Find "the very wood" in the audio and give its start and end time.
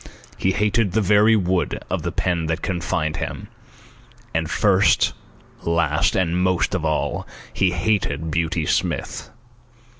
0.93-1.77